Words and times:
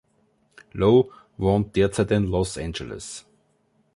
Low 0.73 1.11
wohnt 1.37 1.75
derzeit 1.75 2.09
in 2.09 2.23
Los 2.23 2.57
Angeles. 2.57 3.23